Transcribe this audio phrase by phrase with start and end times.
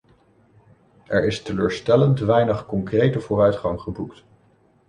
[1.07, 4.23] Er is teleurstellend weinig concrete vooruitgang geboekt.